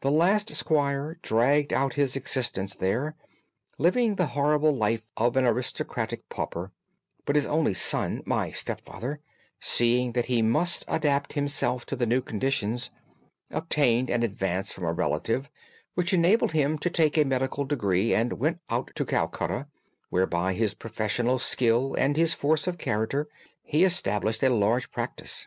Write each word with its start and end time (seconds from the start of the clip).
The 0.00 0.10
last 0.10 0.52
squire 0.56 1.20
dragged 1.22 1.72
out 1.72 1.94
his 1.94 2.16
existence 2.16 2.74
there, 2.74 3.14
living 3.78 4.16
the 4.16 4.26
horrible 4.34 4.72
life 4.72 5.12
of 5.16 5.36
an 5.36 5.44
aristocratic 5.44 6.28
pauper; 6.28 6.72
but 7.24 7.36
his 7.36 7.46
only 7.46 7.74
son, 7.74 8.24
my 8.26 8.50
stepfather, 8.50 9.20
seeing 9.60 10.10
that 10.10 10.26
he 10.26 10.42
must 10.42 10.84
adapt 10.88 11.34
himself 11.34 11.86
to 11.86 11.94
the 11.94 12.04
new 12.04 12.20
conditions, 12.20 12.90
obtained 13.52 14.10
an 14.10 14.24
advance 14.24 14.72
from 14.72 14.82
a 14.82 14.92
relative, 14.92 15.48
which 15.94 16.12
enabled 16.12 16.50
him 16.50 16.76
to 16.78 16.90
take 16.90 17.16
a 17.16 17.22
medical 17.22 17.64
degree 17.64 18.12
and 18.12 18.40
went 18.40 18.58
out 18.70 18.90
to 18.96 19.04
Calcutta, 19.06 19.68
where, 20.08 20.26
by 20.26 20.52
his 20.52 20.74
professional 20.74 21.38
skill 21.38 21.94
and 21.94 22.16
his 22.16 22.34
force 22.34 22.66
of 22.66 22.76
character, 22.76 23.28
he 23.62 23.84
established 23.84 24.42
a 24.42 24.50
large 24.50 24.90
practice. 24.90 25.46